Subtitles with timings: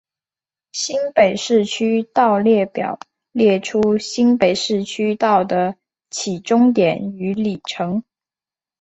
[0.71, 2.99] 新北市区道列表
[3.31, 5.75] 列出新北市区道的
[6.09, 8.03] 起终点与里程。